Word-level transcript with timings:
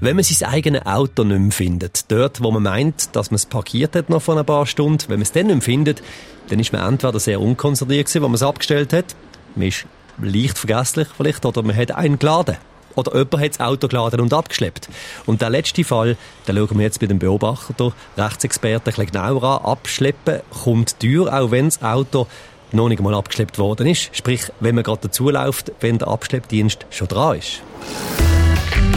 Wenn 0.00 0.16
man 0.16 0.24
sein 0.24 0.48
eigenes 0.50 0.84
Auto 0.84 1.24
nicht 1.24 1.40
mehr 1.40 1.50
findet, 1.52 2.10
dort, 2.10 2.42
wo 2.42 2.50
man 2.50 2.62
meint, 2.62 3.14
dass 3.16 3.30
man 3.30 3.36
es 3.36 3.46
parkiert 3.46 3.96
hat 3.96 4.10
noch 4.10 4.20
vor 4.20 4.36
ein 4.36 4.44
paar 4.44 4.66
Stunden, 4.66 5.04
wenn 5.08 5.18
man 5.18 5.22
es 5.22 5.32
dann 5.32 5.46
nicht 5.46 5.54
mehr 5.54 5.62
findet, 5.62 6.02
dann 6.48 6.58
ist 6.58 6.72
man 6.72 6.86
entweder 6.86 7.18
sehr 7.18 7.40
unkonzentriert 7.40 8.06
gewesen, 8.06 8.22
wo 8.22 8.28
man 8.28 8.34
es 8.34 8.42
abgestellt 8.42 8.92
hat, 8.92 9.16
man 9.54 9.68
ist 9.68 9.86
leicht 10.20 10.58
vergesslich 10.58 11.08
vielleicht, 11.16 11.46
oder 11.46 11.62
man 11.62 11.76
hat 11.76 11.92
einen 11.92 12.18
geladen. 12.18 12.56
Oder 12.94 13.12
jemand 13.14 13.42
hat 13.42 13.50
das 13.50 13.60
Auto 13.60 13.88
geladen 13.88 14.20
und 14.20 14.32
abgeschleppt. 14.32 14.88
Und 15.26 15.42
der 15.42 15.50
letzte 15.50 15.84
Fall, 15.84 16.16
den 16.48 16.56
schauen 16.56 16.78
wir 16.78 16.84
jetzt 16.84 16.98
bei 16.98 17.06
dem 17.06 17.18
Beobachter, 17.18 17.92
Rechtsexperten, 18.16 18.92
ein 18.92 18.96
bisschen 18.96 19.12
genauer 19.12 19.44
an. 19.44 19.64
Abschleppen 19.64 20.40
kommt 20.64 20.98
teuer, 21.00 21.32
auch 21.32 21.50
wenn 21.50 21.66
das 21.66 21.82
Auto 21.82 22.26
noch 22.72 22.88
nicht 22.88 23.02
mal 23.02 23.14
abgeschleppt 23.14 23.58
worden 23.58 23.86
ist. 23.86 24.10
Sprich, 24.16 24.50
wenn 24.60 24.74
man 24.74 24.84
gerade 24.84 25.02
dazuläuft, 25.02 25.72
wenn 25.80 25.98
der 25.98 26.08
Abschleppdienst 26.08 26.86
schon 26.90 27.08
dran 27.08 27.38
ist. 27.38 27.60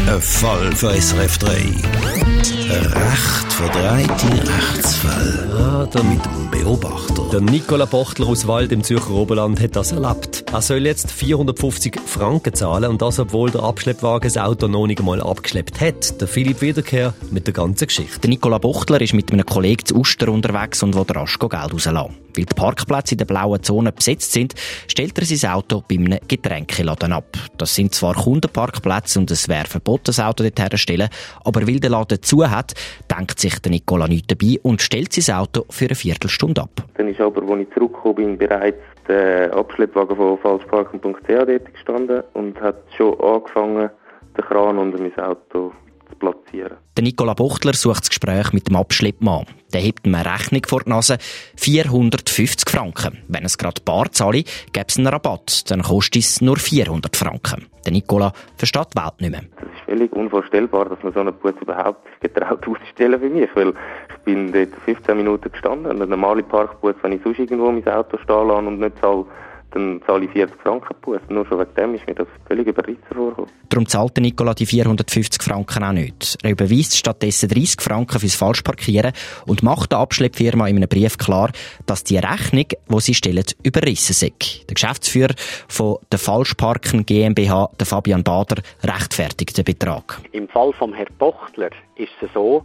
Ein 0.08 0.22
Fall 0.22 0.72
für 0.76 0.90
SRF 1.00 1.38
3. 1.38 1.50
Ein 1.50 2.86
recht 2.86 3.54
verdrehte 3.54 4.52
Rechtsfall. 4.52 5.50
Ah, 5.56 5.86
der, 5.86 6.04
Mit 6.04 6.26
dem 6.26 6.50
Beobachter. 6.52 7.24
der 7.32 7.42
Nicola 7.42 7.86
Bochtler 7.86 8.28
aus 8.28 8.48
Wald 8.48 8.72
im 8.72 8.84
Zürcher 8.84 9.12
Oberland 9.12 9.60
hat 9.62 9.76
das 9.76 9.92
erlebt. 9.92 10.46
Er 10.52 10.62
soll 10.62 10.86
jetzt 10.86 11.12
450 11.12 12.00
Franken 12.06 12.54
zahlen 12.54 12.90
und 12.90 13.02
das, 13.02 13.20
obwohl 13.20 13.52
der 13.52 13.64
Abschleppwagen 13.64 14.28
das 14.32 14.38
Auto 14.38 14.68
noch 14.68 14.88
nicht 14.88 15.02
mal 15.04 15.22
abgeschleppt 15.22 15.80
hat. 15.82 16.20
Der 16.22 16.28
Philipp 16.28 16.62
Wiederkehr 16.62 17.14
mit 17.32 17.46
der 17.48 17.54
ganzen 17.54 17.88
Geschichte. 17.88 18.20
Der 18.20 18.30
Nikola 18.30 18.58
Buchtler 18.58 19.02
ist 19.02 19.14
mit 19.14 19.32
einem 19.32 19.46
Kollegen 19.46 19.86
zu 19.86 19.96
Uster 19.96 20.30
unterwegs 20.30 20.82
und 20.84 20.96
will 20.96 21.06
rasch 21.10 21.38
Geld 21.40 21.54
rauslassen. 21.54 22.16
Weil 22.40 22.46
die 22.46 22.56
Parkplätze 22.56 23.16
in 23.16 23.18
der 23.18 23.26
blauen 23.26 23.62
Zone 23.62 23.92
besetzt 23.92 24.32
sind, 24.32 24.54
stellt 24.88 25.18
er 25.20 25.26
sein 25.26 25.52
Auto 25.52 25.84
bei 25.86 25.96
einem 25.96 26.20
Getränkeladen 26.26 27.12
ab. 27.12 27.26
Das 27.58 27.76
sind 27.76 27.94
zwar 27.94 28.14
Kundenparkplätze 28.14 29.20
und 29.20 29.30
es 29.30 29.50
wäre 29.50 29.66
verboten, 29.66 30.06
das 30.06 30.22
Auto 30.22 30.44
dort 30.44 30.58
herzustellen, 30.58 31.10
aber 31.44 31.68
weil 31.68 31.82
der 31.82 31.90
Laden 31.90 32.22
zu 32.22 32.50
hat, 32.50 32.74
denkt 33.12 33.40
sich 33.40 33.60
der 33.60 33.72
Nikola 33.72 34.08
nichts 34.08 34.28
dabei 34.28 34.58
und 34.64 34.82
stellt 34.82 35.12
sein 35.12 35.36
Auto 35.36 35.66
für 35.70 35.86
eine 35.86 35.96
Viertelstunde 35.96 36.62
ab. 36.62 36.72
Dann 36.96 37.10
ist 37.10 37.20
aber, 37.20 37.42
als 37.42 37.62
ich 37.62 37.74
zurückgekommen 37.74 38.16
bin, 38.16 38.38
bereits 38.38 38.82
der 39.10 39.54
Abschleppwagen 39.54 40.16
von 40.16 40.38
falschparken.ch 40.38 41.28
dort 41.28 41.74
gestanden 41.74 42.24
und 42.36 42.62
hat 42.62 42.78
schon 42.96 43.20
angefangen, 43.20 43.90
den 44.38 44.46
Kran 44.46 44.78
unter 44.78 45.02
mein 45.02 45.18
Auto 45.20 45.74
platzieren. 46.20 46.78
Der 46.98 47.04
Nikola 47.04 47.34
Buchtler 47.34 47.74
sucht 47.74 48.02
das 48.02 48.10
Gespräch 48.10 48.54
mit 48.54 48.68
dem 48.68 48.76
Abschleppmann. 48.76 49.46
Der 49.74 49.82
hebt 49.82 50.06
ihm 50.06 50.16
eine 50.16 50.32
Rechnung 50.32 50.62
vor 50.68 50.82
die 50.82 50.90
Nase. 50.90 51.18
450 51.58 52.70
Franken. 52.70 53.20
Wenn 53.28 53.46
es 53.46 53.58
gerade 53.58 53.82
bar 53.84 54.12
zahle, 54.12 54.44
gäbe 54.74 54.86
es 54.88 54.98
einen 54.98 55.08
Rabatt. 55.08 55.70
Dann 55.72 55.84
kostet 55.84 56.24
es 56.24 56.42
nur 56.42 56.58
400 56.58 57.16
Franken. 57.16 57.68
Der 57.86 57.94
Nikola 57.94 58.34
versteht 58.58 58.88
die 58.94 59.02
Welt 59.02 59.22
nicht 59.22 59.32
mehr. 59.32 59.42
Das 59.56 59.70
ist 59.70 59.86
völlig 59.86 60.12
unvorstellbar, 60.12 60.90
dass 60.90 61.02
man 61.04 61.14
so 61.14 61.20
einen 61.22 61.34
Putz 61.34 61.56
überhaupt 61.62 62.06
getraut 62.22 62.68
auszustellen 62.68 63.20
für 63.20 63.30
mich, 63.30 63.50
weil 63.56 63.70
ich 63.70 64.18
bin 64.26 64.52
dort 64.52 64.76
15 64.86 65.18
Minuten 65.18 65.52
gestanden 65.52 65.92
und 65.92 66.02
ein 66.02 66.10
normaler 66.10 66.44
Parkputz, 66.44 66.98
wenn 67.02 67.14
ich 67.14 67.22
sonst 67.24 67.40
irgendwo 67.40 67.72
mein 67.72 67.88
Auto 67.88 68.18
stehen 68.18 68.48
lasse 68.48 68.68
und 68.68 68.80
nicht 68.80 69.00
zahle, 69.00 69.26
dann 69.72 70.02
zahle 70.06 70.26
ich 70.26 70.32
40 70.32 70.60
Franken 70.62 70.96
Putz. 71.02 71.22
Nur 71.30 71.46
schon 71.46 71.60
wegen 71.60 71.74
dem 71.76 71.96
ist 71.96 72.08
mir 72.08 72.16
das 72.16 72.28
völlig 72.48 72.68
überrissen 72.68 73.04
vorgekommen. 73.14 73.52
Darum 73.70 73.88
zahlt 73.88 74.18
der 74.18 74.24
Nikola 74.24 74.54
die 74.54 74.66
450 74.66 75.42
Franken 75.42 75.84
auch 75.84 75.92
nicht. 75.92 76.38
Er 76.44 76.52
überweist 76.52 76.98
stattdessen 76.98 77.50
30 77.50 77.82
Franken 77.82 78.20
fürs 78.20 78.36
Falschparkieren 78.36 79.14
und 79.46 79.64
macht 79.64 79.92
der 79.92 80.00
Abschleppfirma 80.00 80.68
in 80.68 80.78
einem 80.78 80.90
Brief 80.90 81.18
klar, 81.18 81.52
dass 81.86 82.04
die 82.04 82.18
Rechnung, 82.18 82.66
die 82.68 83.00
sie 83.00 83.14
stellen, 83.14 83.46
überrissen 83.64 84.14
sei. 84.14 84.32
Der 84.68 84.74
Geschäftsführer 84.74 85.34
von 85.68 85.98
der 86.12 86.20
Falschparken 86.20 87.06
GmbH, 87.06 87.70
der 87.80 87.86
Fabian 87.86 88.24
Bader, 88.24 88.62
rechtfertigt 88.84 89.58
den 89.58 89.66
Betrag. 89.66 90.20
Im 90.32 90.48
Fall 90.48 90.74
vom 90.74 90.94
Herrn 90.94 91.14
Bochtler 91.20 91.70
ist 91.96 92.12
es 92.22 92.34
so, 92.34 92.64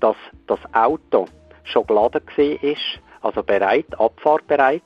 dass 0.00 0.16
das 0.46 0.60
Auto 0.72 1.26
schon 1.64 1.86
geladen 1.86 2.22
war, 2.36 2.76
also 3.20 3.42
bereit, 3.42 3.86
abfahrbereit. 3.98 4.82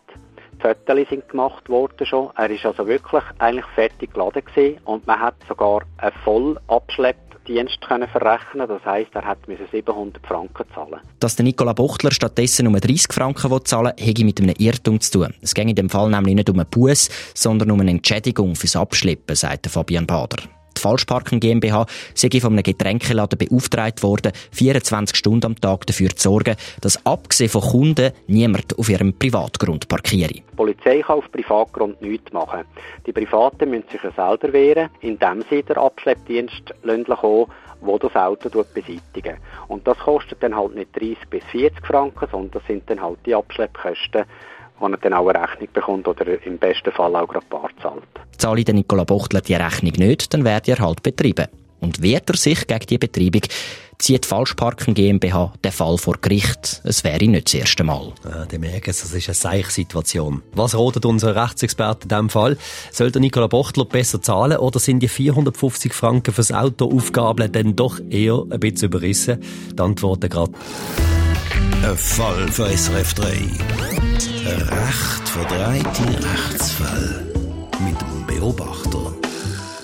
Fotos 0.63 1.09
sind 1.11 1.29
gemacht 1.29 1.69
worden 1.69 2.07
schon. 2.07 2.31
Er 2.37 2.49
ist 2.49 2.65
also 2.65 2.87
wirklich 2.87 3.23
eigentlich 3.39 3.67
fertig 3.75 4.15
geladen 4.15 4.45
gewesen 4.45 4.81
und 4.85 5.07
man 5.07 5.21
hat 5.21 5.35
sogar 5.49 5.83
einen 5.99 6.13
Vollabschleppdienst 6.25 7.81
können 7.81 8.09
verrechnen. 8.09 8.69
Das 8.69 8.85
heisst, 8.85 9.15
er 9.15 9.25
hat 9.25 9.39
700 9.47 10.25
Franken 10.27 10.65
zahlen. 10.75 11.01
Dass 11.21 11.37
der 11.37 11.45
Nikola 11.45 11.73
Buchtler 11.73 12.13
stattdessen 12.13 12.71
nur 12.71 12.81
30 12.81 13.13
Franken 13.13 13.65
zahlen 13.65 13.93
will, 13.97 14.07
hätte 14.07 14.25
mit 14.25 14.41
einem 14.41 14.55
Irrtum 14.57 15.01
zu 15.01 15.19
tun. 15.19 15.35
Es 15.43 15.53
ging 15.53 15.69
in 15.69 15.75
dem 15.75 15.91
Fall 15.91 16.09
nämlich 16.09 16.37
nicht 16.37 16.49
um 16.49 16.59
einen 16.59 16.71
Buß, 16.71 17.11
sondern 17.35 17.71
um 17.73 17.81
eine 17.81 17.91
Entschädigung 17.91 18.55
fürs 18.55 18.77
Abschleppen, 18.77 19.35
sagt 19.35 19.67
Fabian 19.67 20.07
Bader. 20.07 20.39
Die 20.77 20.81
Falschparken 20.81 21.41
GmbH 21.41 21.87
sei 22.15 22.29
von 22.41 22.53
einem 22.53 22.63
Getränkeladen 22.63 23.39
beauftragt 23.39 24.03
worden, 24.03 24.33
24 24.53 25.17
Stunden 25.17 25.47
am 25.47 25.61
Tag 25.61 25.87
dafür 25.87 26.11
zu 26.11 26.31
sorgen, 26.31 26.57
dass 26.81 27.05
abgesehen 27.07 27.51
von 27.51 27.63
Kunden 27.63 28.13
niemand 28.27 28.79
auf 28.79 28.89
ihrem 28.89 29.13
Privatgrund 29.19 29.89
parkiere. 29.89 30.35
Die 30.35 30.43
Polizei 30.57 31.01
kann 31.01 31.19
auf 31.19 31.31
Privatgrund 31.31 32.01
nichts 32.03 32.33
machen. 32.33 32.65
Die 33.07 33.13
Privaten 33.13 33.71
müssen 33.71 33.89
sich 33.91 34.03
ja 34.03 34.13
selber 34.13 34.53
wehren, 34.53 34.91
indem 35.01 35.45
sie 35.51 35.63
den 35.63 35.77
Abschleppdienst 35.77 36.75
kommen 36.83 37.05
lassen, 37.07 37.47
wo 37.83 37.99
das 37.99 38.15
Auto 38.15 38.49
beseitigen. 38.49 39.39
Und 39.69 39.87
das 39.87 39.99
kostet 39.99 40.43
dann 40.43 40.57
halt 40.57 40.75
nicht 40.75 40.95
30 40.95 41.19
bis 41.29 41.45
40 41.47 41.85
Franken, 41.85 42.29
sondern 42.31 42.53
das 42.53 42.67
sind 42.67 42.89
dann 42.89 43.03
halt 43.03 43.19
die 43.27 43.35
Abschleppkosten, 43.35 44.25
wo 44.83 44.89
er 44.89 44.97
dann 44.99 45.15
auch 45.15 45.29
eine 45.29 45.43
Rechnung 45.43 45.69
bekommt 45.73 46.09
oder 46.09 46.45
im 46.45 46.59
besten 46.59 46.93
Fall 46.93 47.15
auch 47.17 47.29
gerade 47.29 47.47
bar 47.49 47.71
zahlt. 47.81 48.03
Zahle 48.37 48.65
der 48.65 48.75
Nikola 48.75 49.05
Bochtler 49.05 49.41
die 49.41 49.55
Rechnung 49.55 49.93
nicht, 49.97 50.35
dann 50.35 50.45
werde 50.45 50.73
er 50.73 50.79
halt 50.81 51.03
betrieben. 51.03 51.47
Und 51.81 52.03
wehrt 52.03 52.29
er 52.31 52.37
sich 52.37 52.67
gegen 52.67 52.87
die 52.87 52.99
Betreibung, 52.99 53.43
zieht 53.99 54.27
Falschparken 54.27 54.95
GmbH 54.95 55.53
den 55.65 55.73
Fall 55.73 55.99
vor 55.99 56.17
Gericht. 56.21 56.81
Es 56.85 57.03
wäre 57.03 57.25
nicht 57.25 57.47
das 57.47 57.55
erste 57.55 57.85
Mal. 57.85 58.13
Ah, 58.25 58.45
die 58.45 58.59
merken 58.59 58.91
es, 58.91 59.01
das 59.01 59.13
ist 59.13 59.29
eine 59.29 59.35
Seichsituation. 59.35 60.43
Was 60.55 60.77
rotet 60.77 61.05
unser 61.05 61.35
Rechtsexperte 61.35 62.05
in 62.05 62.09
diesem 62.09 62.29
Fall? 62.31 62.57
Soll 62.91 63.11
der 63.11 63.21
Nicola 63.21 63.47
Bochtler 63.47 63.85
besser 63.85 64.21
zahlen 64.23 64.59
oder 64.59 64.79
sind 64.79 65.01
die 65.01 65.09
450 65.09 65.93
Franken 65.93 66.33
fürs 66.33 66.53
Auto 66.53 66.91
Aufgaben 66.93 67.51
dann 67.51 67.77
doch 67.77 68.01
eher 68.11 68.45
ein 68.51 68.61
bisschen 68.61 68.89
überrissen? 68.89 69.43
Die 69.73 69.81
Antworten 69.81 70.29
gerade. 70.29 70.53
Ein 71.85 71.97
Fall 71.97 72.49
für 72.49 72.69
SRF 72.77 73.15
3. 73.15 73.92
Ein 74.25 74.63
recht 74.63 75.29
verdrehte 75.29 76.03
Rechtsfall. 76.23 77.27
Mit 77.81 78.01
dem 78.01 78.27
Beobachter. 78.27 79.15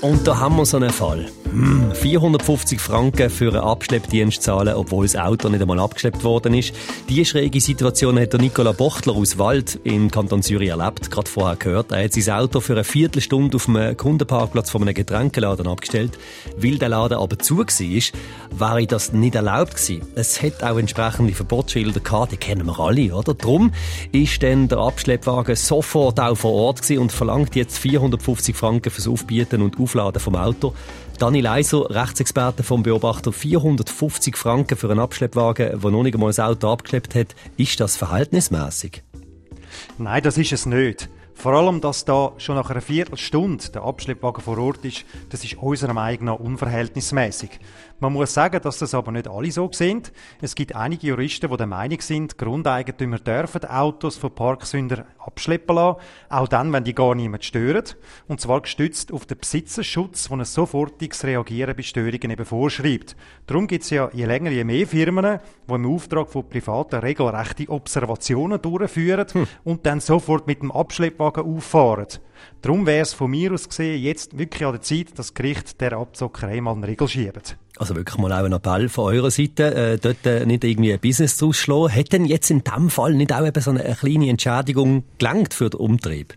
Und 0.00 0.28
da 0.28 0.38
haben 0.38 0.56
wir 0.56 0.64
so 0.64 0.76
einen 0.76 0.90
Fall. 0.90 1.28
Hm, 1.50 1.92
450 1.94 2.78
Franken 2.78 3.30
für 3.30 3.48
einen 3.48 3.62
Abschleppdienst 3.62 4.42
zahlen, 4.42 4.74
obwohl 4.74 5.06
das 5.06 5.16
Auto 5.16 5.48
nicht 5.48 5.62
einmal 5.62 5.78
abgeschleppt 5.78 6.22
worden 6.22 6.52
ist. 6.52 6.74
Diese 7.08 7.24
schräge 7.24 7.60
Situation 7.60 8.18
hat 8.20 8.34
der 8.34 8.40
Nicola 8.40 8.72
Bochtler 8.72 9.14
aus 9.14 9.38
Wald 9.38 9.80
im 9.84 10.10
Kanton 10.10 10.42
Zürich 10.42 10.68
erlebt, 10.68 11.10
gerade 11.10 11.30
vorher 11.30 11.56
gehört. 11.56 11.90
Er 11.90 12.04
hat 12.04 12.12
sein 12.12 12.34
Auto 12.34 12.60
für 12.60 12.74
eine 12.74 12.84
Viertelstunde 12.84 13.56
auf 13.56 13.66
einem 13.66 13.96
Kundenparkplatz 13.96 14.70
von 14.70 14.82
einem 14.82 14.92
Getränkeladen 14.92 15.66
abgestellt. 15.66 16.18
Weil 16.56 16.76
der 16.76 16.90
Laden 16.90 17.16
aber 17.16 17.38
zu 17.38 17.58
war, 17.58 17.66
wäre 18.76 18.86
das 18.86 19.12
nicht 19.12 19.34
erlaubt 19.34 19.76
gewesen. 19.76 20.02
Es 20.14 20.42
hat 20.42 20.62
auch 20.62 20.78
entsprechende 20.78 21.32
Verbotsschilder 21.32 22.00
gehabt, 22.00 22.32
die 22.32 22.36
kennen 22.36 22.66
wir 22.66 22.78
alle, 22.78 23.14
oder? 23.14 23.32
Drum 23.32 23.72
ist 24.12 24.42
dann 24.42 24.68
der 24.68 24.78
Abschleppwagen 24.78 25.56
sofort 25.56 26.20
auch 26.20 26.36
vor 26.36 26.52
Ort 26.52 26.82
gewesen 26.82 27.00
und 27.00 27.12
verlangt 27.12 27.56
jetzt 27.56 27.78
450 27.78 28.54
Franken 28.54 28.90
fürs 28.90 29.08
Aufbieten 29.08 29.62
und 29.62 29.80
Aufladen 29.80 30.20
vom 30.20 30.36
Auto. 30.36 30.74
Dani 31.18 31.40
Leiser, 31.40 31.90
Rechtsexperte 31.90 32.62
vom 32.62 32.84
Beobachter, 32.84 33.32
450 33.32 34.36
Franken 34.36 34.76
für 34.76 34.88
einen 34.88 35.00
Abschleppwagen, 35.00 35.80
der 35.80 35.90
noch 35.90 36.04
nicht 36.04 36.14
einmal 36.14 36.28
das 36.28 36.38
Auto 36.38 36.68
abgeschleppt 36.68 37.16
hat. 37.16 37.34
Ist 37.56 37.80
das 37.80 37.96
verhältnismäßig? 37.96 39.02
Nein, 39.98 40.22
das 40.22 40.38
ist 40.38 40.52
es 40.52 40.64
nicht. 40.64 41.08
Vor 41.34 41.54
allem, 41.54 41.80
dass 41.80 42.04
da 42.04 42.34
schon 42.38 42.54
nach 42.54 42.70
einer 42.70 42.80
Viertelstunde 42.80 43.68
der 43.70 43.82
Abschleppwagen 43.82 44.44
vor 44.44 44.58
Ort 44.58 44.84
ist, 44.84 45.04
das 45.30 45.42
ist 45.42 45.54
unserer 45.54 45.92
Meinung 45.92 46.24
nach 46.26 46.38
unverhältnismäßig. 46.38 47.50
Man 48.00 48.12
muss 48.12 48.32
sagen, 48.32 48.60
dass 48.62 48.78
das 48.78 48.94
aber 48.94 49.10
nicht 49.10 49.26
alle 49.26 49.50
so 49.50 49.68
sind. 49.72 50.12
Es 50.40 50.54
gibt 50.54 50.76
einige 50.76 51.08
Juristen, 51.08 51.50
die 51.50 51.56
der 51.56 51.66
Meinung 51.66 52.00
sind, 52.00 52.38
Grundeigentümer 52.38 53.18
dürfen 53.18 53.64
Autos 53.64 54.16
von 54.16 54.32
Parksündern 54.32 55.04
abschleppen 55.18 55.74
lassen, 55.74 55.98
auch 56.28 56.46
dann, 56.46 56.72
wenn 56.72 56.84
die 56.84 56.94
gar 56.94 57.16
niemand 57.16 57.44
stören. 57.44 57.82
Und 58.28 58.40
zwar 58.40 58.60
gestützt 58.60 59.12
auf 59.12 59.26
den 59.26 59.38
Besitzerschutz, 59.38 60.28
der 60.28 60.38
ein 60.38 60.44
sofortiges 60.44 61.24
Reagieren 61.24 61.74
bei 61.74 61.82
Störungen 61.82 62.30
eben 62.30 62.44
vorschreibt. 62.44 63.16
Darum 63.48 63.66
gibt 63.66 63.82
es 63.82 63.90
ja 63.90 64.08
je 64.12 64.26
länger, 64.26 64.52
je 64.52 64.62
mehr 64.62 64.86
Firmen, 64.86 65.40
die 65.68 65.74
im 65.74 65.86
Auftrag 65.92 66.30
von 66.30 66.48
Privaten 66.48 67.00
regelrechte 67.00 67.68
Observationen 67.68 68.62
durchführen 68.62 69.26
und 69.64 69.86
dann 69.86 69.98
sofort 69.98 70.46
mit 70.46 70.62
dem 70.62 70.70
Abschleppwagen 70.70 71.44
auffahren. 71.44 72.06
Darum 72.62 72.86
wäre 72.86 73.02
es 73.02 73.12
von 73.12 73.30
mir 73.30 73.52
aus 73.52 73.68
gesehen 73.68 74.00
jetzt 74.00 74.38
wirklich 74.38 74.64
an 74.64 74.72
der 74.72 74.82
Zeit, 74.82 75.10
dass 75.10 75.28
das 75.28 75.34
Gericht 75.34 75.80
der 75.80 75.94
Abzockerei 75.94 76.60
mal 76.60 76.76
eine 76.76 76.86
Regel 76.86 77.08
schiebt. 77.08 77.58
Also 77.78 77.94
wirklich 77.94 78.18
mal 78.18 78.32
auch 78.32 78.44
ein 78.44 78.52
Appell 78.52 78.88
von 78.88 79.14
eurer 79.14 79.30
Seite, 79.30 79.74
äh, 79.74 79.98
dort 79.98 80.26
äh, 80.26 80.44
nicht 80.44 80.64
irgendwie 80.64 80.92
ein 80.92 81.00
Business 81.00 81.36
zu 81.36 81.52
schlagen. 81.52 81.88
Hätte 81.88 82.10
denn 82.10 82.24
jetzt 82.24 82.50
in 82.50 82.64
diesem 82.64 82.90
Fall 82.90 83.14
nicht 83.14 83.32
auch 83.32 83.46
eben 83.46 83.62
so 83.62 83.70
eine, 83.70 83.84
eine 83.84 83.94
kleine 83.94 84.28
Entschädigung 84.28 85.04
gelangt 85.18 85.54
für 85.54 85.70
den 85.70 85.78
Umtrieb? 85.78 86.34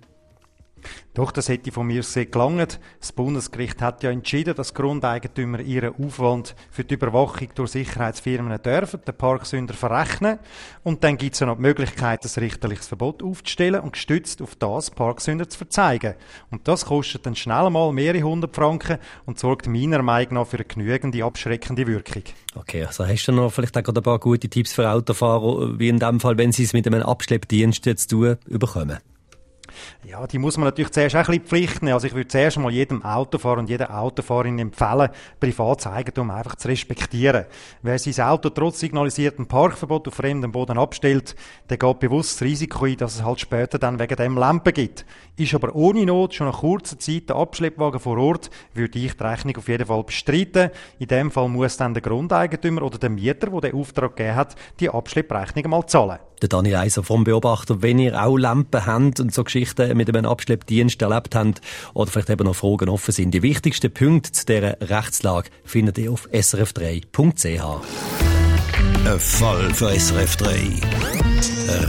Doch, 1.13 1.31
das 1.31 1.49
hätte 1.49 1.71
von 1.71 1.87
mir 1.87 2.03
sehr 2.03 2.25
gelangt. 2.25 2.79
Das 2.99 3.11
Bundesgericht 3.11 3.81
hat 3.81 4.01
ja 4.03 4.11
entschieden, 4.11 4.55
dass 4.55 4.73
Grundeigentümer 4.73 5.59
ihren 5.59 5.93
Aufwand 5.95 6.55
für 6.69 6.83
die 6.83 6.93
Überwachung 6.93 7.49
durch 7.55 7.71
Sicherheitsfirmen 7.71 8.61
dürfen, 8.61 9.01
den 9.05 9.17
Parksünder 9.17 9.73
verrechnen. 9.73 10.39
Und 10.83 11.03
dann 11.03 11.17
gibt 11.17 11.33
es 11.33 11.41
ja 11.41 11.47
noch 11.47 11.55
die 11.55 11.63
Möglichkeit, 11.63 12.25
ein 12.25 12.43
richterliches 12.43 12.87
Verbot 12.87 13.21
aufzustellen 13.23 13.81
und 13.81 13.93
gestützt 13.93 14.41
auf 14.41 14.55
das 14.55 14.89
Parksünder 14.91 15.49
zu 15.49 15.57
verzeigen. 15.57 16.15
Und 16.49 16.67
das 16.67 16.85
kostet 16.85 17.25
dann 17.25 17.35
schnell 17.35 17.69
mal 17.69 17.91
mehrere 17.91 18.23
hundert 18.23 18.55
Franken 18.55 18.97
und 19.25 19.37
sorgt 19.37 19.67
meiner 19.67 20.01
Meinung 20.01 20.35
nach 20.35 20.47
für 20.47 20.57
eine 20.57 20.65
genügende 20.65 21.23
abschreckende 21.23 21.87
Wirkung. 21.87 22.23
Okay, 22.55 22.85
also 22.85 23.05
hast 23.05 23.25
du 23.25 23.31
noch 23.31 23.51
vielleicht 23.51 23.77
auch 23.77 23.93
ein 23.93 24.03
paar 24.03 24.19
gute 24.19 24.49
Tipps 24.49 24.73
für 24.73 24.89
Autofahrer, 24.89 25.77
wie 25.77 25.89
in 25.89 25.99
dem 25.99 26.19
Fall, 26.19 26.37
wenn 26.37 26.51
sie 26.51 26.63
es 26.63 26.73
mit 26.73 26.87
einem 26.87 27.03
Abschleppdienst 27.03 27.83
zu 27.83 28.07
tun 28.07 28.37
bekommen? 28.47 28.97
Ja, 30.03 30.25
die 30.27 30.37
muss 30.37 30.57
man 30.57 30.65
natürlich 30.65 30.91
zuerst 30.91 31.15
auch 31.15 31.19
ein 31.19 31.25
bisschen 31.25 31.45
pflichten. 31.45 31.87
Also 31.89 32.07
ich 32.07 32.13
würde 32.13 32.27
zuerst 32.27 32.57
mal 32.57 32.71
jedem 32.71 33.03
Autofahrer 33.03 33.59
und 33.59 33.69
jeder 33.69 33.97
Autofahrerin 33.97 34.59
empfehlen, 34.59 35.09
privates 35.39 35.87
Eigentum 35.87 36.31
einfach 36.31 36.55
zu 36.55 36.67
respektieren. 36.67 37.45
Wer 37.81 37.99
sein 37.99 38.25
Auto 38.25 38.49
trotz 38.49 38.79
signalisiertem 38.79 39.47
Parkverbot 39.47 40.07
auf 40.07 40.13
fremdem 40.13 40.51
Boden 40.51 40.77
abstellt, 40.77 41.35
der 41.69 41.77
geht 41.77 41.99
bewusst 41.99 42.41
das 42.41 42.47
Risiko 42.47 42.85
ein, 42.85 42.97
dass 42.97 43.15
es 43.15 43.23
halt 43.23 43.39
später 43.39 43.79
dann 43.79 43.99
wegen 43.99 44.15
dem 44.15 44.37
Lampen 44.37 44.73
gibt. 44.73 45.05
Ist 45.37 45.53
aber 45.53 45.75
ohne 45.75 46.05
Not 46.05 46.33
schon 46.33 46.47
nach 46.47 46.59
kurzer 46.59 46.99
Zeit 46.99 47.29
der 47.29 47.35
Abschleppwagen 47.35 47.99
vor 47.99 48.17
Ort, 48.17 48.49
würde 48.73 48.99
ich 48.99 49.15
die 49.15 49.23
Rechnung 49.23 49.57
auf 49.57 49.67
jeden 49.67 49.85
Fall 49.85 50.03
bestreiten. 50.03 50.71
In 50.99 51.07
dem 51.07 51.31
Fall 51.31 51.49
muss 51.49 51.77
dann 51.77 51.93
der 51.93 52.01
Grundeigentümer 52.01 52.83
oder 52.83 52.97
der 52.97 53.09
Mieter, 53.09 53.47
der 53.47 53.71
den 53.71 53.75
Auftrag 53.75 54.15
gegeben 54.15 54.35
hat, 54.35 54.55
die 54.79 54.89
Abschlepprechnung 54.89 55.69
mal 55.69 55.85
zahlen. 55.85 56.19
Der 56.41 56.49
Daniel 56.49 56.77
Eiser 56.77 57.03
vom 57.03 57.23
Beobachter, 57.23 57.83
wenn 57.83 57.99
ihr 57.99 58.21
auch 58.21 58.35
Lampen 58.35 58.85
habt 58.85 59.19
und 59.19 59.33
so 59.33 59.43
Geschichten 59.43 59.95
mit 59.95 60.09
einem 60.09 60.25
Abschleppdienst 60.25 61.01
erlebt 61.01 61.35
habt 61.35 61.61
oder 61.93 62.09
vielleicht 62.09 62.31
eben 62.31 62.45
noch 62.45 62.55
Fragen 62.55 62.89
offen 62.89 63.11
sind, 63.11 63.31
die 63.31 63.43
wichtigsten 63.43 63.93
Punkte 63.93 64.31
zu 64.31 64.45
dieser 64.45 64.77
Rechtslage 64.81 65.49
findet 65.63 65.99
ihr 65.99 66.11
auf 66.11 66.27
srf3.ch. 66.31 67.61
Ein 69.05 69.19
Fall 69.19 69.73
für 69.73 69.99
SRF 69.99 70.35
3. 70.37 70.49
Ein 70.49 70.81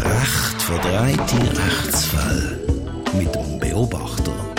recht 0.02 0.62
verdrehte 0.62 1.58
Rechtsfall 1.58 2.60
mit 3.14 3.34
dem 3.34 3.58
Beobachter. 3.58 4.51